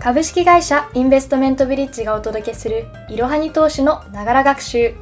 [0.00, 4.94] 株式会社インベストメントブリッジがお届けするいろはに投資のながら学習。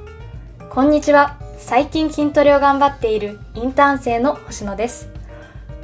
[0.70, 1.38] こんにちは。
[1.58, 5.10] 最近筋トレを頑張っているインターン生の星野です。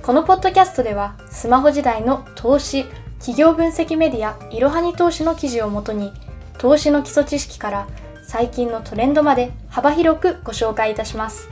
[0.00, 2.86] このポッドキャストではスマホ時代の投資、
[3.18, 6.10] 企業分析メディアいろはに投資の記事をもとに
[6.56, 7.88] 投資の基礎知識から
[8.26, 11.50] 最近のトレンドまで幅広くご紹介いたします。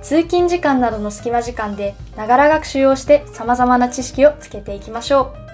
[0.00, 5.49] 通勤時間などの隙間時間でながら学習をして様々な知識をつけていきましょう。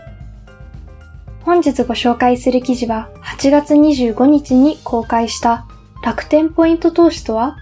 [1.47, 5.65] 本日ご紹介する記事は8月25日に公開した
[6.03, 7.57] 楽天ポイント投資とは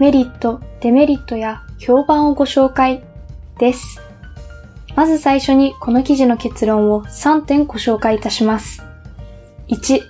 [0.00, 3.04] メリット、デメリットや評判をご紹介
[3.60, 4.00] です。
[4.96, 8.82] まず最初にこの記事の結論を3点ご紹介いたします。
[9.68, 10.00] 1、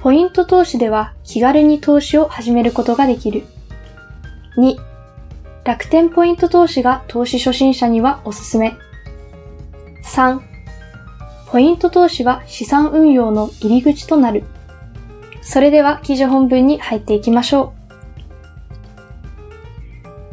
[0.00, 3.42] ポイント投資では気軽に投資を始めることができる。
[4.56, 4.76] 2、
[5.64, 8.76] 楽天ポイント投資が投資初心者にはおすすめ。
[10.04, 10.55] 3、
[11.46, 14.44] ポイント投資は資産運用の入り口となる。
[15.42, 17.72] それでは記事本文に入っていきましょ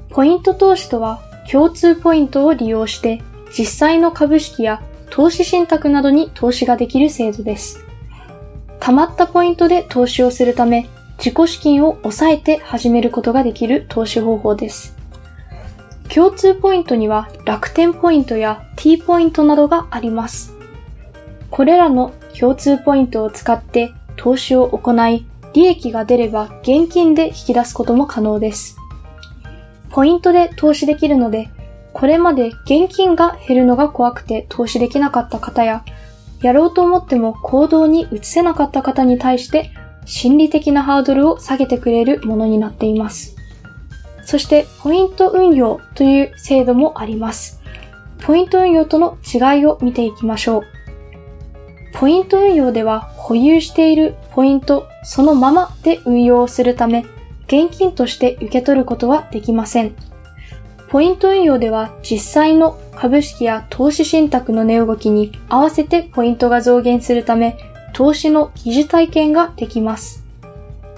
[0.09, 0.14] う。
[0.14, 3.22] ポイント投資とは共通ポイントを利用して
[3.58, 7.86] 実際の株式や投資信託などに投資ができる制度です。
[8.80, 10.88] 溜まったポイントで投資をするため
[11.20, 14.95] 自己資金を抑えて始めることができる投資方法です。
[16.14, 20.53] 共通ポイントには楽天ポイントや T ポイントなどがあります。
[21.54, 25.23] これらの共通ポイントを使って投資を行い、
[25.54, 28.76] 利益が出れば現金で引き出すことも可能です。
[29.92, 31.52] ポイントで投資できるので、
[31.94, 35.86] これまで現金が減るのが怖くて投資できなかった方や、
[36.42, 39.70] やろうと思っても行動に移せなかった方に対して
[40.06, 43.36] 心理的なハードルを下げてくれるものになっています。
[44.26, 47.62] そして、ポイント運用という制度もあります。
[48.23, 50.73] ポイント運用との違いを見ていきましょう。
[51.94, 57.05] ポイント運用では保有しているポイントそのままで運用するため、
[57.45, 59.95] 現金として受け取ることはできません。
[60.89, 67.58] ポイント運用では実際の株式や投資信託の値動きに合わせてポイントが増減するため、
[67.93, 70.23] 投資の疑似体験ができます。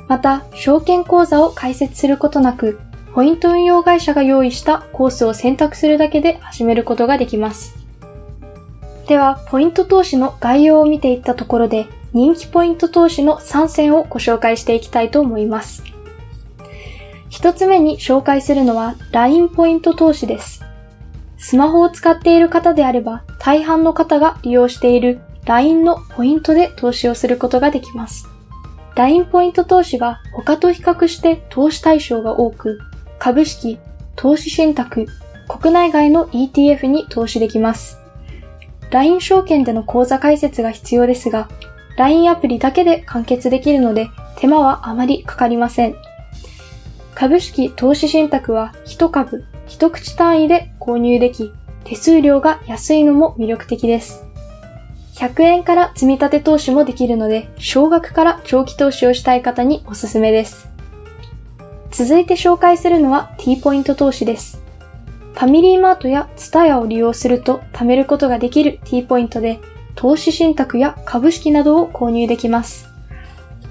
[0.08, 2.80] また、証券口座を開設することなく、
[3.14, 7.75] ポイント運用会社が用意したコースを選択するだけで始めることができます。
[9.08, 15.84] では、ポイント投資の概要を見ていったところで、人気ポイント投資の3選をご紹介していきたいと思います。
[17.30, 20.64] 一つ目に紹介するのは LINE ポイント投資です。
[21.38, 28.28] スマホを使っている方であれば、大半の方が利用している LINE のポイントで投資をすることができます。
[28.96, 32.80] LINE ポイント投資は他と比較して投資対象が多く、
[33.20, 33.78] 株式、
[34.16, 35.06] 投資信託、
[35.48, 38.05] 国内外の ETF に投資できます。
[38.96, 41.50] LINE 証券での口座開設が必要ですが、
[41.98, 45.96] LINE アプリだけで完結できるので手間はあまりかかりません。
[47.14, 51.52] 株式投資信託は1株1口単位で購入でき、
[51.84, 54.24] 手数料が安いのも魅力的です。
[55.16, 60.70] 100円から積み立て投資もできるので、少額から長期投資をしたい方におすすめです。
[61.92, 64.65] 続いて紹介するのは T ポイント投資です。
[65.36, 69.60] ファミリーマートやツタヤを利用すると貯めることができる T ポイントで、
[69.94, 72.88] 投資信託や株式などを購入できます。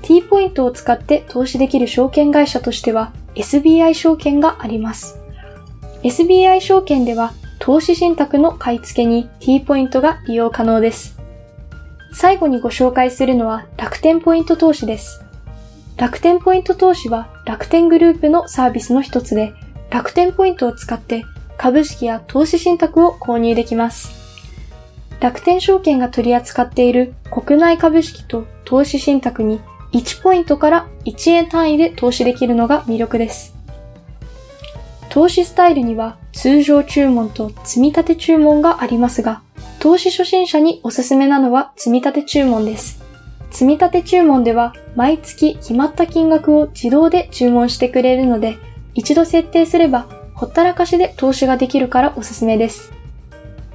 [0.03, 5.19] T ポイントを使って投資できる証券会社としては SBI 証券があります。
[6.03, 11.19] SBI 証券では投資信託の買い付けに T ポイントが利用可能です。
[12.13, 15.25] 最後にご紹介するのは楽天ポイント投資です。
[15.97, 19.55] 楽天ポイント投資は楽天グループのサービスの一つで、
[19.89, 21.25] 楽天ポイントを使って
[21.57, 24.13] 株式や投資信託を購入できます。
[25.21, 29.61] 楽天証券が取り扱っている国内株式と投資信託に
[29.93, 33.55] 1ポイントから1円単位で投資できるのが魅力です。
[35.09, 39.43] 投資スタイルには通常注文と積み立て注文がありますが、
[39.79, 43.03] 投資初心者におすすめなのは積み立て注文です。
[43.51, 48.57] 積み立て注文では毎月決まった金額を自動で注文してくれるので、
[48.95, 52.93] 一度設定すればほったらかしで投資ができるからおすすめです。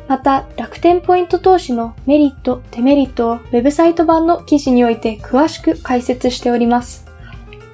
[0.07, 7.05] また、楽天ポイント投資のメリット、デメリットをウェブサイト版の記事において詳しく解説しております。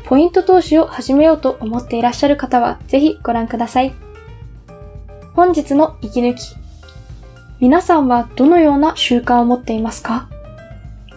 [0.04, 3.94] ポイント投資を始めようと思っていらっしゃる方はぜひご覧ください。
[5.34, 6.56] 本日の息抜き。
[7.60, 10.30] 皆さんはどのような習慣を持っていますか？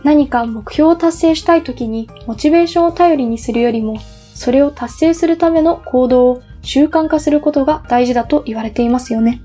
[0.04, 3.98] 何か目標を達成したい時にモチベーションを頼りにするよりも、
[4.34, 9.40] それを達成するための行動を習慣化することが大事だと言われていますよね。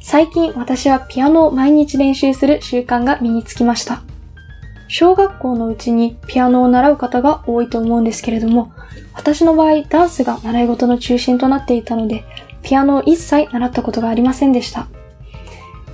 [0.00, 4.02] 最近私はピアノを毎日練習する習慣が身につきました。
[4.88, 8.72] 小学校のうちにピアノを習う方が多いと思うんですけれども、
[9.14, 12.24] 私の場合ダンスが習い事の中心となっていたので、
[12.62, 14.86] ピアノを一切習ったことがありませんでした。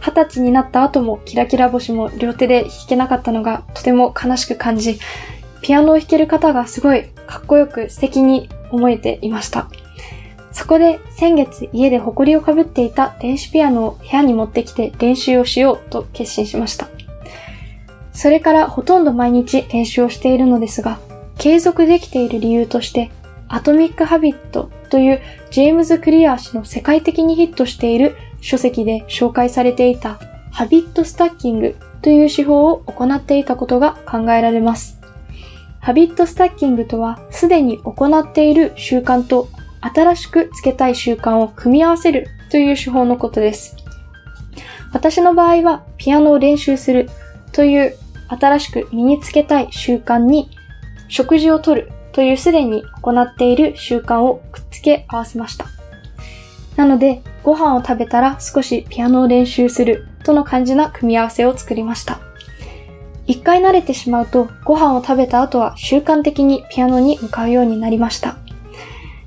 [0.01, 4.99] 二十歳になった後もキラキラ星も両手で弾けなかったのがとても悲しく感じ、
[5.63, 9.69] ピアノを弾ける方がすごいかっこよく素敵に思えていました。
[10.51, 16.89] そこで先月家で埃をかぶっていた電子ピアノを部屋に持ってきて練習をしようと決心しました。
[18.13, 20.99] それからほとんど毎日練習をしているのですが、
[21.39, 23.11] 継続できている理由として、
[23.49, 25.21] アトミック・ハビットという
[25.51, 30.19] ジェームズ・クリアー氏の世界的にヒットしている書籍で紹介されていた
[30.51, 35.02] ハビットスタッキングという手法を行っていたことが考えられます。
[35.83, 39.49] ハビットスタッキングとは、すでに行っている習慣と
[39.81, 43.75] 新しくつけたい習慣を組み合わせるという手法のことです。
[44.93, 47.11] 私の場合は、ピアノを練習する
[47.51, 47.97] という
[48.29, 50.51] 新しく身につけたい習慣に、
[51.09, 55.67] 食事をとるというすでに行っている習慣をくっつけ合わせました。
[56.77, 62.21] なので、ご飯を食べたら少しピアノを練習するとの感じな組み合わせを作りました。
[63.27, 68.37] 一回慣れてしまうと、ご飯を食べた後は習慣的にピアノに向かうようになりました。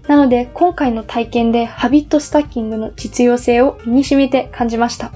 [0.08, 5.12] なので、今回の体験でハビットスタッキングの実用性を身に染みて感じました。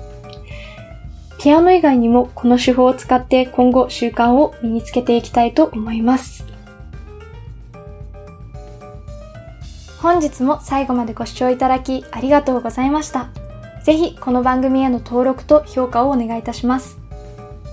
[1.39, 6.45] ピアノ以外にもこの手法を使って今後習慣を身につけていきたいと思います。
[10.01, 13.29] 本日も最後までご視聴いただきありがとうございました。
[13.83, 16.98] ぜひこの番組への登録と評価をお願いいたします。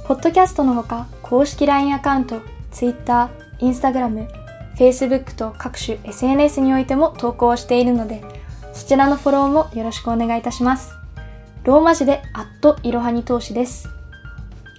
[0.07, 4.29] ポッドキャストのほか公式 LINE アカウント、Twitter、Instagram、
[4.77, 8.23] Facebook と各種 SNS においても投稿しているので、
[8.73, 10.93] そちらのフォローもよろしくお願いいたします。
[11.65, 13.89] ローマ字でアットいろはに投資です。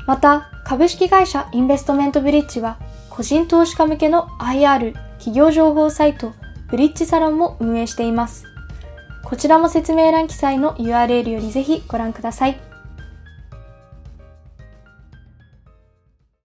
[0.06, 2.78] また、株式会社インベストメントブリッジは、
[3.10, 6.32] 個人投資家向けの IR 企業情報サイト、
[6.70, 8.46] ブリッジサロンも運営しています。
[9.26, 12.67] こちらも説明欄記載の URL よりぜひご覧ください。